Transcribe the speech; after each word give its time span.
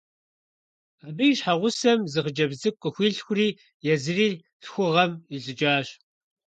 Абы 1.07 1.25
и 1.31 1.33
щхьэгъусэм 1.37 1.99
зы 2.11 2.19
хъыджэбз 2.23 2.57
цӀыкӀу 2.61 2.79
къыхуилъхури 2.81 3.49
езыри 3.93 4.29
лъхугъэм 4.63 5.11
илӀыкӀащ. 5.35 5.87